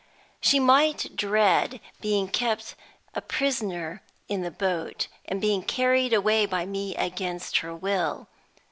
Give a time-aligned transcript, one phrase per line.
[0.39, 2.73] She might dread being kept
[3.13, 8.27] a prisoner in the boat, and being carried away by me against her will.